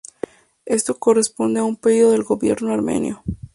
[0.65, 3.23] Esto corresponde a un pedido del gobierno armenio.